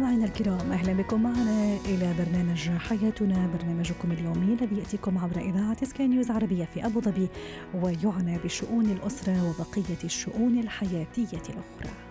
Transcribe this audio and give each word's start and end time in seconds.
مستمعينا 0.00 0.24
الكرام 0.24 0.72
أهلا 0.72 0.92
بكم 0.92 1.22
معنا 1.22 1.76
إلى 1.84 2.14
برنامج 2.18 2.70
حياتنا 2.70 3.50
برنامجكم 3.58 4.12
اليومي 4.12 4.54
الذي 4.54 4.78
يأتيكم 4.78 5.18
عبر 5.18 5.40
إذاعة 5.40 5.84
سكاي 5.84 6.08
نيوز 6.08 6.30
عربية 6.30 6.64
في 6.64 6.86
أبو 6.86 7.00
ظبي 7.00 7.28
ويعنى 7.74 8.38
بشؤون 8.44 8.86
الأسرة 8.86 9.48
وبقية 9.48 10.04
الشؤون 10.04 10.58
الحياتية 10.58 11.42
الأخرى. 11.48 12.09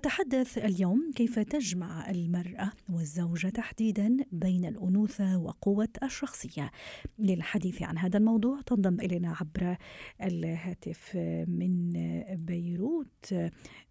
نتحدث 0.00 0.58
اليوم 0.58 1.10
كيف 1.14 1.38
تجمع 1.38 2.10
المرأة 2.10 2.72
والزوجة 2.88 3.48
تحديدا 3.48 4.16
بين 4.32 4.64
الأنوثة 4.64 5.38
وقوة 5.38 5.88
الشخصية. 6.02 6.70
للحديث 7.18 7.82
عن 7.82 7.98
هذا 7.98 8.18
الموضوع 8.18 8.60
تنضم 8.60 9.00
إلينا 9.00 9.36
عبر 9.40 9.76
الهاتف 10.22 11.16
من 11.48 11.92
بيروت 12.36 13.34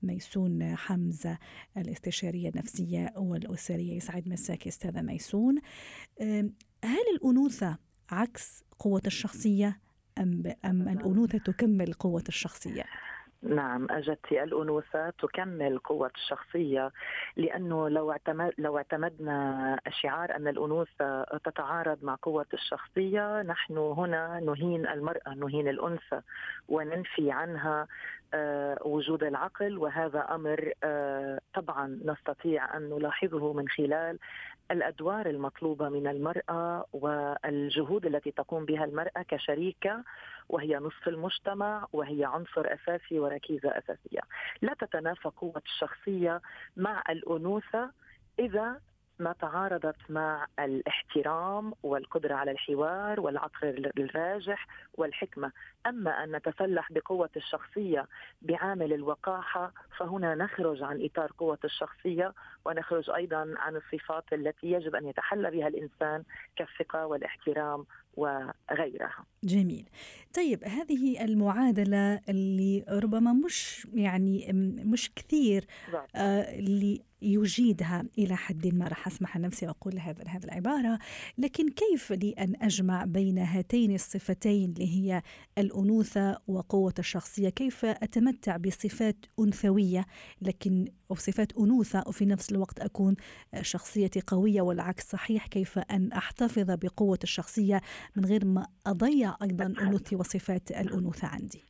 ميسون 0.04 0.76
حمزة 0.76 1.38
الاستشارية 1.78 2.50
النفسية 2.50 3.14
والأسرية 3.18 3.94
يسعد 3.94 4.30
مساك 4.30 4.68
أستاذة 4.68 5.02
ميسون. 5.02 5.56
هل 6.84 7.06
الأنوثة 7.16 7.78
عكس 8.10 8.64
قوة 8.80 9.02
الشخصية 9.06 9.80
أم, 10.18 10.44
أم 10.66 10.90
الأنوثة 10.90 11.38
تكمل 11.38 11.94
قوة 11.94 12.24
الشخصية؟ 12.28 12.84
نعم 13.44 13.88
اجدتي 13.92 14.44
الانوثه 14.44 15.10
تكمل 15.10 15.78
قوة 15.78 16.12
الشخصية 16.16 16.92
لأنه 17.38 17.90
لو 17.90 18.12
اعتمد 18.12 18.54
لو 18.58 18.78
اعتمدنا 18.78 19.80
شعار 19.90 20.36
أن 20.36 20.48
الأنوثة 20.48 21.24
تتعارض 21.24 22.04
مع 22.04 22.18
قوة 22.22 22.46
الشخصية 22.54 23.42
نحن 23.42 23.78
هنا 23.78 24.40
نهين 24.40 24.88
المرأة 24.88 25.34
نهين 25.36 25.68
الأنثى 25.68 26.22
وننفي 26.70 27.32
عنها 27.32 27.88
وجود 28.86 29.24
العقل 29.24 29.78
وهذا 29.78 30.20
أمر 30.20 30.72
آه، 30.84 31.40
طبعا 31.54 32.00
نستطيع 32.06 32.78
أن 32.78 32.90
نلاحظه 32.90 33.54
من 33.54 33.68
خلال 33.68 34.20
الأدوار 34.72 35.30
المطلوبة 35.30 35.90
من 35.90 36.08
المرأة 36.08 36.86
والجهود 36.94 38.06
التي 38.06 38.32
تقوم 38.32 38.66
بها 38.66 38.86
المرأة 38.86 39.22
كشريكة 39.28 40.04
وهي 40.50 40.78
نصف 40.78 41.08
المجتمع 41.08 41.88
وهي 41.94 42.26
عنصر 42.26 42.74
أساسي 42.74 43.20
وركيزة 43.20 43.70
أساسية. 43.70 44.22
لا 44.62 44.74
تتنافى 44.74 45.30
قوة 45.30 45.62
الشخصية 45.66 46.42
مع 46.78 47.04
الأنوثة 47.10 47.92
إذا 48.40 48.80
ما 49.20 49.34
تعارضت 49.34 49.96
مع 50.10 50.48
الاحترام 50.60 51.74
والقدرة 51.84 52.36
على 52.36 52.52
الحوار 52.52 53.20
والعقل 53.20 53.92
الراجح 53.98 54.68
والحكمة. 54.94 55.52
أما 55.88 56.24
أن 56.24 56.36
نتسلح 56.36 56.92
بقوة 56.92 57.30
الشخصية 57.36 58.08
بعامل 58.42 58.94
الوقاحة 58.94 59.74
فهنا 59.98 60.36
نخرج 60.36 60.84
عن 60.84 61.06
إطار 61.06 61.32
قوة 61.38 61.60
الشخصية 61.64 62.34
ونخرج 62.66 63.10
أيضا 63.10 63.54
عن 63.58 63.76
الصفات 63.76 64.34
التي 64.34 64.72
يجب 64.72 64.96
أن 64.96 65.08
يتحلى 65.08 65.52
بها 65.52 65.68
الإنسان 65.68 66.24
كالثقة 66.56 67.06
والاحترام 67.06 67.86
وغيرها. 68.18 69.26
جميل. 69.44 69.90
طيب 70.36 70.64
هذه 70.64 71.26
المعادلة 71.26 72.22
اللي 72.30 72.86
ربما 72.90 73.34
مش 73.34 73.88
يعني 73.94 74.52
مش 74.86 75.14
كثير 75.16 75.66
آه 76.16 76.60
اللي 76.60 77.02
يجيدها 77.22 78.04
إلى 78.18 78.36
حد 78.36 78.68
ما. 78.68 78.88
راح 78.88 79.08
أسمح 79.08 79.38
لنفسي 79.38 79.68
وأقول 79.68 80.00
هذا 80.00 80.24
هذه 80.28 80.44
العبارة. 80.44 81.00
لكن 81.38 81.70
كيف 81.70 82.12
لي 82.12 82.32
ان 82.32 82.54
أجمع 82.62 83.06
بين 83.06 83.38
هاتين 83.38 83.96
الصفتين 83.96 84.74
اللي 84.74 84.88
هي 84.88 85.22
الأنوثة 85.58 86.38
وقوة 86.48 86.94
الشخصية؟ 87.00 87.50
كيف 87.50 87.86
أتمتع 87.86 88.58
بصفات 88.58 89.26
أنثوية؟ 89.40 90.06
لكن 90.42 90.86
وصفات 91.10 91.58
أنوثة 91.58 92.04
وفي 92.08 92.26
نفس 92.26 92.52
الوقت 92.52 92.80
أكون 92.80 93.16
شخصيتي 93.62 94.22
قوية 94.28 94.62
والعكس 94.62 95.10
صحيح. 95.10 95.48
كيف 95.48 95.80
أن 95.80 96.12
أحتفظ 96.12 96.72
بقوة 96.72 97.20
الشخصية 97.24 97.82
من 98.16 98.26
غير 98.26 98.46
ما 98.46 98.68
أضيع 98.88 99.36
أيضا 99.42 99.66
انوثتي 99.66 100.16
وصفات 100.16 100.72
الأنوثة 100.72 101.28
عندي؟ 101.28 101.64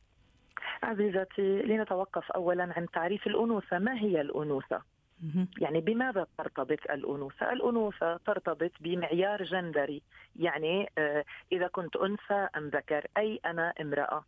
عزيزتي 0.82 1.62
لنتوقف 1.62 2.30
اولا 2.30 2.72
عن 2.76 2.86
تعريف 2.92 3.26
الأنوثة. 3.26 3.78
ما 3.78 3.94
هي 4.00 4.20
الأنوثة؟ 4.20 4.82
يعني 5.60 5.80
بماذا 5.80 6.26
ترتبط 6.38 6.90
الأنوثة؟ 6.90 7.52
الأنوثة 7.52 8.16
ترتبط 8.16 8.70
بمعيار 8.80 9.42
جندري. 9.42 10.02
يعني 10.36 10.90
آه، 10.98 11.24
إذا 11.52 11.66
كنت 11.66 11.96
أنثى 11.96 12.48
أم 12.56 12.68
ذكر 12.68 13.06
أي 13.16 13.40
أنا 13.46 13.72
امرأة 13.80 14.24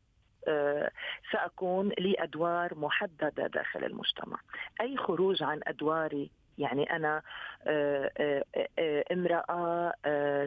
آه، 0.49 0.91
سأكون 1.33 1.89
لي 1.89 2.15
أدوار 2.19 2.75
محددة 2.75 3.47
داخل 3.47 3.85
المجتمع. 3.85 4.39
أي 4.81 4.97
خروج 4.97 5.43
عن 5.43 5.61
أدواري 5.67 6.31
يعني 6.59 6.97
أنا 6.97 7.23
آه، 7.67 8.43
امرأة 9.13 9.93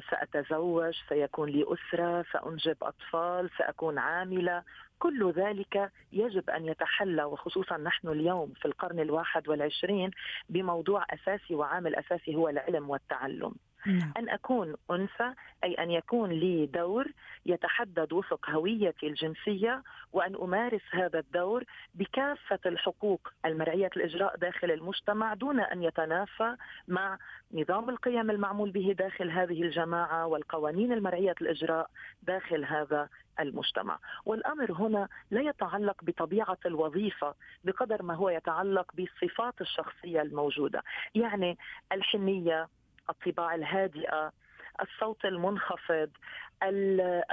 سأتزوج 0.10 0.94
سيكون 1.10 1.50
لي 1.50 1.66
أسرة 1.68 2.26
سأنجب 2.34 2.78
أطفال 2.82 3.50
سأكون 3.58 3.98
عاملة. 3.98 4.64
كل 5.00 5.32
ذلك 5.32 5.92
يجب 6.12 6.50
أن 6.50 6.66
يتحلى 6.66 7.24
وخصوصا 7.24 7.78
نحن 7.78 8.08
اليوم 8.08 8.54
في 8.54 8.66
القرن 8.66 9.00
الواحد 9.00 9.48
والعشرين 9.48 10.12
بموضوع 10.50 11.06
أساسي 11.10 11.56
وعامل 11.56 11.96
أساسي 11.96 12.36
هو 12.36 12.50
العلم 12.50 12.90
والتعلم. 12.90 13.56
نعم. 13.86 14.14
أن 14.18 14.30
أكون 14.30 14.76
أنثى 14.92 15.34
أي 15.64 15.74
أن 15.74 15.92
يكون 15.92 16.30
لي 16.30 16.66
دور 16.66 17.08
يتحدد 17.46 18.14
وفق 18.14 18.50
هويتي 18.50 19.08
الجنسية 19.08 19.84
وأن 20.14 20.36
أمارس 20.36 20.82
هذا 20.92 21.20
الدور 21.20 21.64
بكافة 21.96 22.60
الحقوق 22.66 23.32
المرعية 23.46 23.90
الإجراء 23.98 24.38
داخل 24.38 24.72
المجتمع 24.72 25.34
دون 25.34 25.60
أن 25.60 25.84
يتنافى 25.84 26.56
مع 26.88 27.18
نظام 27.54 27.90
القيم 27.90 28.32
المعمول 28.32 28.72
به 28.72 28.96
داخل 28.98 29.32
هذه 29.32 29.64
الجماعة 29.64 30.26
والقوانين 30.28 30.94
المرعية 30.94 31.36
الإجراء 31.42 31.90
داخل 32.24 32.66
هذا 32.66 33.10
المجتمع 33.40 34.00
والأمر 34.26 34.72
هنا 34.72 35.08
لا 35.32 35.42
يتعلق 35.42 36.04
بطبيعة 36.04 36.58
الوظيفة 36.66 37.36
بقدر 37.64 38.04
ما 38.04 38.14
هو 38.14 38.30
يتعلق 38.30 38.92
بالصفات 38.94 39.62
الشخصية 39.62 40.22
الموجودة 40.22 40.84
يعني 41.16 41.58
الحنية 41.92 42.68
الطباع 43.10 43.56
الهادئة 43.56 44.32
الصوت 44.82 45.26
المنخفض 45.26 46.10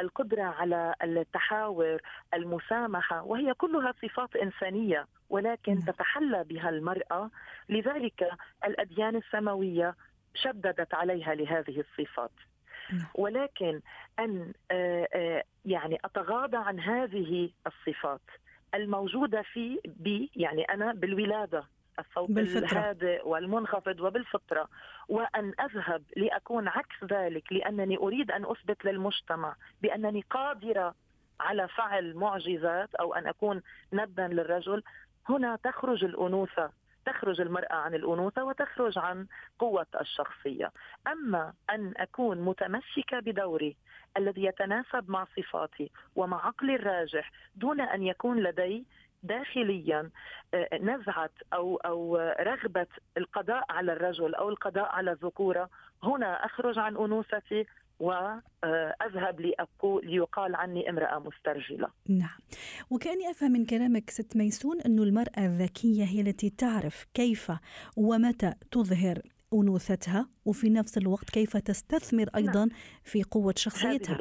القدرة 0.00 0.42
على 0.42 0.94
التحاور 1.02 2.00
المسامحة 2.34 3.22
وهي 3.22 3.54
كلها 3.54 3.94
صفات 4.02 4.36
إنسانية 4.36 5.06
ولكن 5.30 5.74
نعم. 5.74 5.82
تتحلى 5.82 6.44
بها 6.44 6.68
المرأة 6.68 7.30
لذلك 7.68 8.30
الأديان 8.64 9.16
السماوية 9.16 9.94
شددت 10.34 10.94
عليها 10.94 11.34
لهذه 11.34 11.80
الصفات 11.80 12.30
نعم. 12.92 13.06
ولكن 13.14 13.80
أن 14.18 14.52
آه، 14.70 15.08
آه، 15.14 15.44
يعني 15.64 15.98
أتغاضى 16.04 16.56
عن 16.56 16.80
هذه 16.80 17.50
الصفات 17.66 18.20
الموجودة 18.74 19.42
في 19.42 19.80
بي 19.84 20.30
يعني 20.36 20.62
أنا 20.62 20.92
بالولادة 20.92 21.64
الصوت 21.98 22.30
بالفطرة. 22.30 22.66
الهادئ 22.66 23.28
والمنخفض 23.28 24.00
وبالفطرة. 24.00 24.68
وأن 25.08 25.52
أذهب 25.60 26.02
لأكون 26.16 26.68
عكس 26.68 27.04
ذلك 27.04 27.52
لأنني 27.52 27.96
أريد 27.96 28.30
أن 28.30 28.44
أثبت 28.44 28.84
للمجتمع 28.84 29.54
بأنني 29.82 30.24
قادرة 30.30 30.94
على 31.40 31.68
فعل 31.68 32.14
معجزات 32.14 32.94
أو 32.94 33.14
أن 33.14 33.26
أكون 33.26 33.62
ندا 33.92 34.28
للرجل. 34.28 34.82
هنا 35.28 35.56
تخرج 35.56 36.04
الأنوثة 36.04 36.70
تخرج 37.06 37.40
المرأة 37.40 37.74
عن 37.74 37.94
الأنوثة 37.94 38.44
وتخرج 38.44 38.98
عن 38.98 39.26
قوة 39.58 39.86
الشخصية. 40.00 40.72
أما 41.06 41.52
أن 41.70 41.92
أكون 41.96 42.38
متمسكة 42.38 43.20
بدوري 43.20 43.76
الذي 44.16 44.44
يتناسب 44.44 45.10
مع 45.10 45.26
صفاتي 45.36 45.90
ومع 46.16 46.46
عقلي 46.46 46.74
الراجح 46.74 47.30
دون 47.56 47.80
أن 47.80 48.02
يكون 48.02 48.42
لدي 48.42 48.84
داخليا 49.22 50.10
آه، 50.54 50.78
نزعه 50.78 51.30
أو 51.52 51.76
أو 51.76 52.16
رغبه 52.40 52.86
القضاء 53.16 53.64
على 53.70 53.92
الرجل 53.92 54.34
أو 54.34 54.48
القضاء 54.48 54.88
على 54.88 55.12
الذكورة 55.12 55.70
هنا 56.02 56.46
أخرج 56.46 56.78
عن 56.78 56.96
أنوثتي 56.96 57.66
واذهب 58.00 59.40
لأقول 59.40 60.06
ليقال 60.06 60.54
عني 60.54 60.90
امرأة 60.90 61.18
مسترجلة. 61.18 61.88
نعم. 62.08 62.38
وكأني 62.90 63.30
أفهم 63.30 63.52
من 63.52 63.66
كلامك 63.66 64.10
ست 64.10 64.36
ميسون 64.36 64.80
انه 64.80 65.02
المرأة 65.02 65.38
الذكية 65.38 66.04
هي 66.04 66.20
التي 66.20 66.50
تعرف 66.50 67.06
كيف 67.14 67.52
ومتى 67.96 68.54
تظهر 68.70 69.22
أنوثتها 69.54 70.28
وفي 70.44 70.70
نفس 70.70 70.98
الوقت 70.98 71.30
كيف 71.30 71.56
تستثمر 71.56 72.28
أيضا 72.36 72.64
نعم. 72.64 72.68
في 73.04 73.22
قوة 73.22 73.54
شخصيتها. 73.56 74.18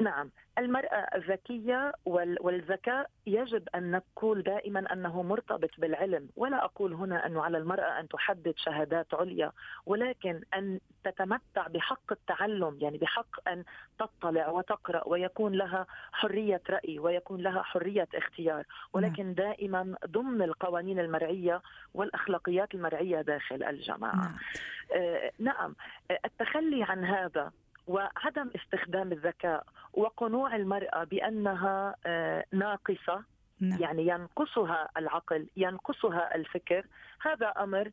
نعم 0.00 0.30
المرأة 0.58 1.08
الذكية 1.14 1.92
والذكاء 2.40 3.10
يجب 3.26 3.68
أن 3.74 3.90
نقول 3.90 4.42
دائما 4.42 4.92
أنه 4.92 5.22
مرتبط 5.22 5.70
بالعلم. 5.78 6.28
ولا 6.36 6.64
أقول 6.64 6.92
هنا 6.92 7.26
أنه 7.26 7.42
على 7.42 7.58
المرأة 7.58 8.00
أن 8.00 8.08
تحدد 8.08 8.54
شهادات 8.56 9.14
عليا 9.14 9.52
ولكن 9.86 10.40
أن 10.54 10.80
تتمتع 11.04 11.66
بحق 11.66 12.12
التعلم 12.12 12.78
يعني 12.80 12.98
بحق 12.98 13.48
أن 13.48 13.64
تطلع 13.98 14.48
وتقرأ 14.48 15.08
ويكون 15.08 15.52
لها 15.52 15.86
حرية 16.12 16.62
رأي 16.70 16.98
ويكون 16.98 17.40
لها 17.40 17.62
حرية 17.62 18.08
اختيار. 18.14 18.64
ولكن 18.92 19.24
نعم. 19.24 19.34
دائما 19.34 19.96
ضمن 20.06 20.42
القوانين 20.42 20.98
المرعية 20.98 21.62
والأخلاقيات 21.94 22.74
المرعية 22.74 23.20
داخل 23.20 23.62
الجماعة. 23.62 24.14
نعم, 24.14 24.36
آه 24.96 25.30
نعم. 25.38 25.74
التخلي 26.24 26.82
عن 26.82 27.04
هذا 27.04 27.52
وعدم 27.86 28.50
استخدام 28.56 29.12
الذكاء 29.12 29.64
وقنوع 29.92 30.56
المرأة 30.56 31.04
بأنها 31.04 31.96
آه، 32.06 32.44
ناقصة 32.52 33.24
نعم. 33.60 33.80
يعني 33.80 34.06
ينقصها 34.06 34.88
العقل 34.96 35.46
ينقصها 35.56 36.34
الفكر 36.34 36.86
هذا 37.20 37.46
أمر 37.46 37.90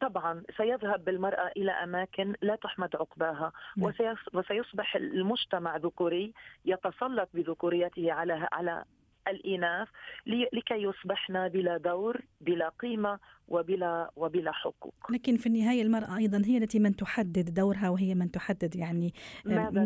طبعا 0.00 0.42
سيذهب 0.56 1.04
بالمرأة 1.04 1.50
إلى 1.56 1.72
أماكن 1.72 2.34
لا 2.42 2.56
تحمد 2.56 2.96
عقباها 2.96 3.52
نعم. 3.76 3.92
وسيصبح 4.34 4.96
المجتمع 4.96 5.76
ذكوري 5.76 6.32
يتسلط 6.64 7.28
بذكوريته 7.34 8.12
على 8.12 8.48
على 8.52 8.84
الإناث 9.28 9.88
لكي 10.26 10.74
يصبحن 10.82 11.48
بلا 11.48 11.76
دور 11.76 12.20
بلا 12.40 12.68
قيمة 12.68 13.18
وبلا 13.48 14.10
وبلا 14.16 14.52
حقوق. 14.52 14.94
لكن 15.10 15.36
في 15.36 15.46
النهاية 15.46 15.82
المرأة 15.82 16.16
أيضا 16.16 16.42
هي 16.44 16.58
التي 16.58 16.78
من 16.78 16.96
تحدد 16.96 17.54
دورها 17.54 17.88
وهي 17.88 18.14
من 18.14 18.30
تحدد 18.30 18.76
يعني 18.76 19.14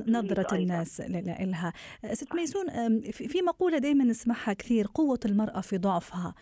نظرة 0.09 0.55
الناس 0.55 1.01
لها. 1.01 1.73
ست 2.13 2.35
ميسون 2.35 2.67
في 3.11 3.43
مقولة 3.43 3.79
دائما 3.79 4.05
نسمعها 4.05 4.53
كثير 4.53 4.87
قوة 4.95 5.21
المرأة 5.25 5.61
في 5.61 5.79
ضعفها. 5.79 6.35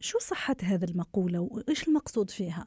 شو 0.00 0.18
صحة 0.18 0.56
هذه 0.62 0.84
المقولة؟ 0.84 1.40
وإيش 1.40 1.88
المقصود 1.88 2.30
فيها؟ 2.30 2.66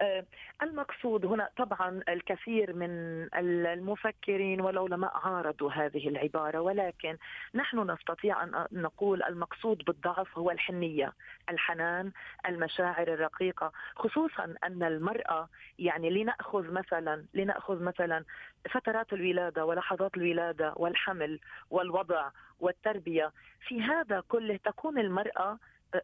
آه، 0.00 0.24
المقصود 0.62 1.26
هنا 1.26 1.48
طبعا 1.56 2.00
الكثير 2.08 2.72
من 2.72 2.90
المفكرين 3.34 4.60
والعلماء 4.60 5.12
عارضوا 5.24 5.70
هذه 5.70 6.08
العبارة 6.08 6.60
ولكن 6.60 7.16
نحن 7.54 7.90
نستطيع 7.90 8.42
أن 8.42 8.66
نقول 8.72 9.22
المقصود 9.22 9.84
بالضعف 9.84 10.38
هو 10.38 10.50
الحنية، 10.50 11.12
الحنان، 11.48 12.12
المشاعر 12.48 13.08
الرقيقة، 13.08 13.72
خصوصا 13.96 14.54
أن 14.64 14.82
المرأة 14.82 15.48
يعني 15.78 16.10
لنأخذ 16.10 16.72
مثلا 16.72 17.24
لنأخذ 17.34 17.82
مثلا 17.82 18.24
فترات 18.70 19.12
الولادة 19.12 19.64
ولحظات 19.64 20.16
الولادة 20.16 20.72
والحمل 20.76 21.40
والوضع 21.70 22.30
والتربية، 22.60 23.32
في 23.68 23.82
هذا 23.82 24.22
كله 24.28 24.56
تكون 24.56 24.98
المرأة 24.98 25.58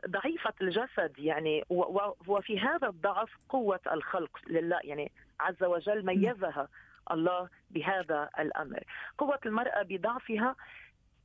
ضعيفة 0.09 0.53
الجسد 0.61 1.19
يعني 1.19 1.65
وفي 2.27 2.61
هذا 2.61 2.89
الضعف 2.89 3.31
قوة 3.49 3.81
الخلق 3.93 4.39
لله 4.47 4.81
يعني 4.85 5.13
عز 5.41 5.65
وجل 5.65 6.07
ميزها 6.07 6.69
الله 7.11 7.49
بهذا 7.71 8.31
الأمر. 8.39 8.85
قوة 9.19 9.39
المرأة 9.47 9.83
بضعفها 9.83 10.57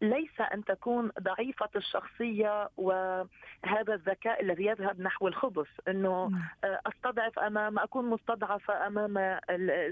ليس 0.01 0.41
أن 0.53 0.63
تكون 0.63 1.11
ضعيفة 1.21 1.69
الشخصية 1.75 2.69
وهذا 2.77 3.93
الذكاء 3.93 4.41
الذي 4.41 4.65
يذهب 4.65 5.01
نحو 5.01 5.27
الخبث 5.27 5.67
إنه 5.87 6.27
نعم. 6.27 6.41
أستضعف 6.63 7.39
أمام 7.39 7.79
أكون 7.79 8.09
مستضعفة 8.09 8.87
أمام 8.87 9.39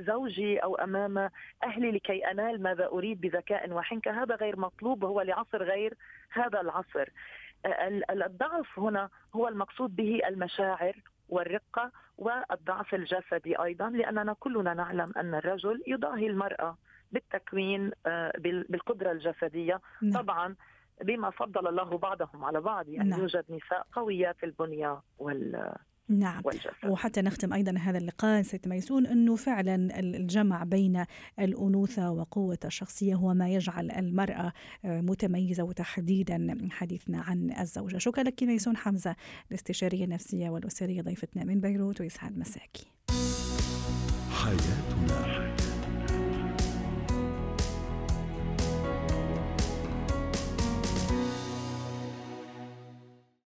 زوجي 0.08 0.60
أو 0.60 0.76
أمام 0.76 1.30
أهلي 1.64 1.92
لكي 1.92 2.32
أنال 2.32 2.64
ماذا 2.64 2.86
أريد 2.88 3.22
بذكاء 3.22 3.72
وحنكه 3.72 4.24
هذا 4.24 4.36
غير 4.36 4.60
مطلوب 4.60 5.04
وهو 5.04 5.22
لعصر 5.22 5.64
غير 5.64 5.94
هذا 6.32 6.62
العصر. 6.62 7.10
الضعف 8.12 8.80
هنا 8.80 9.10
هو 9.36 9.48
المقصود 9.48 9.96
به 9.96 10.20
المشاعر 10.28 10.96
والرقة 11.30 11.92
والضعف 12.18 12.94
الجسدي 12.94 13.56
أيضا 13.64 13.90
لأننا 13.90 14.34
كلنا 14.34 14.74
نعلم 14.74 15.12
أن 15.18 15.36
الرجل 15.36 15.84
يضاهي 15.88 16.28
المرأة 16.28 16.78
بالتكوين 17.12 17.92
آه، 18.06 18.34
بالقدرة 18.70 19.12
الجسدية 19.12 19.82
نعم. 20.02 20.22
طبعا 20.22 20.56
بما 21.04 21.30
فضل 21.30 21.68
الله 21.68 21.98
بعضهم 21.98 22.46
على 22.46 22.62
بعض 22.62 22.90
يعني 22.90 23.10
نعم. 23.10 23.20
يوجد 23.20 23.46
نساء 23.50 23.88
قويات 23.94 24.44
البنية 24.44 25.02
وال 25.18 25.74
نعم. 26.10 26.42
والجسد. 26.46 26.70
وحتى 26.86 27.22
نختم 27.22 27.54
أيضا 27.54 27.78
هذا 27.78 27.98
اللقاء 27.98 28.42
سيد 28.42 28.68
ميسون 28.68 29.06
أنه 29.06 29.36
فعلا 29.36 30.00
الجمع 30.00 30.64
بين 30.64 31.06
الأنوثة 31.40 32.12
وقوة 32.12 32.60
الشخصية 32.66 33.16
هو 33.16 33.34
ما 33.34 33.50
يجعل 33.50 33.92
المرأة 33.92 34.54
آه، 34.86 35.02
متميزة 35.02 35.64
وتحديدا 35.64 36.58
حديثنا 36.72 37.22
عن 37.22 37.52
الزوجة. 37.60 37.98
شكرا 37.98 38.24
لك 38.24 38.44
ميسون 38.44 38.78
حمزة 38.78 39.16
الاستشارية 39.50 40.06
النفسية 40.06 40.50
والأسرية 40.50 41.02
ضيفتنا 41.02 41.44
من 41.44 41.62
بيروت 41.62 42.02
ويسعد 42.02 42.38
مساكي. 42.38 42.92
حياتنا. 44.32 45.59